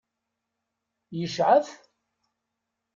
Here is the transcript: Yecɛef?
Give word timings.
Yecɛef? 1.19 1.67